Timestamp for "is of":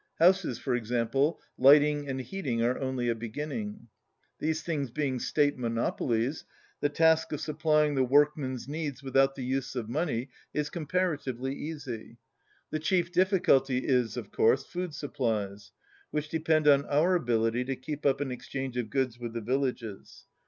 13.87-14.31